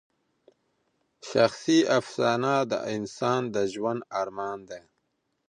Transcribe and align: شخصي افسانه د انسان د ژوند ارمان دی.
شخصي 1.29 1.79
افسانه 1.99 2.53
د 2.71 2.73
انسان 2.95 3.41
د 3.53 3.55
ژوند 3.73 4.01
ارمان 4.21 4.59
دی. 4.69 4.81